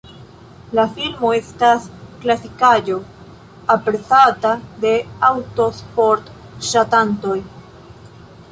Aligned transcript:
La 0.77 0.83
filmo 0.93 1.29
estas 1.39 1.85
klasikaĵo, 2.23 2.97
aprezata 3.75 4.55
de 4.87 4.95
aŭtosport-ŝatantoj. 5.31 7.37